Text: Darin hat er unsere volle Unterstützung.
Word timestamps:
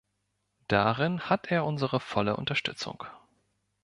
Darin 0.67 1.29
hat 1.29 1.51
er 1.51 1.63
unsere 1.63 1.99
volle 1.99 2.35
Unterstützung. 2.35 3.03